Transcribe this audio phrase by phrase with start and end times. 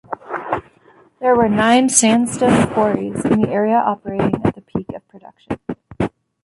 [1.19, 5.59] There were nine sandstone quarries in the area operating at the peak of production.